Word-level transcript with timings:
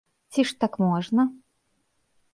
Ці 0.35 0.45
ж 0.51 0.55
так 0.63 0.79
можна? 0.85 1.29